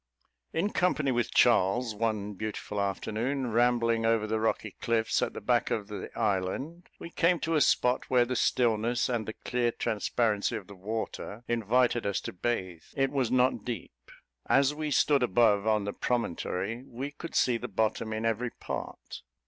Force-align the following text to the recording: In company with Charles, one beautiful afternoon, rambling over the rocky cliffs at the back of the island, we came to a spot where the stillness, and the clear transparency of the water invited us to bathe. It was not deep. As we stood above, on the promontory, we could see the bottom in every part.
In 0.51 0.71
company 0.71 1.11
with 1.11 1.29
Charles, 1.31 1.93
one 1.93 2.33
beautiful 2.33 2.81
afternoon, 2.81 3.51
rambling 3.51 4.03
over 4.03 4.25
the 4.25 4.39
rocky 4.39 4.71
cliffs 4.81 5.21
at 5.21 5.33
the 5.33 5.41
back 5.41 5.69
of 5.69 5.89
the 5.89 6.09
island, 6.17 6.89
we 6.97 7.11
came 7.11 7.39
to 7.41 7.53
a 7.53 7.61
spot 7.61 8.09
where 8.09 8.25
the 8.25 8.35
stillness, 8.35 9.09
and 9.09 9.27
the 9.27 9.33
clear 9.45 9.71
transparency 9.71 10.55
of 10.55 10.65
the 10.65 10.73
water 10.73 11.43
invited 11.47 12.07
us 12.07 12.19
to 12.21 12.33
bathe. 12.33 12.81
It 12.95 13.11
was 13.11 13.29
not 13.29 13.63
deep. 13.63 14.09
As 14.47 14.73
we 14.73 14.89
stood 14.89 15.21
above, 15.21 15.67
on 15.67 15.83
the 15.85 15.93
promontory, 15.93 16.81
we 16.87 17.11
could 17.11 17.35
see 17.35 17.57
the 17.57 17.67
bottom 17.67 18.11
in 18.11 18.25
every 18.25 18.49
part. 18.49 19.21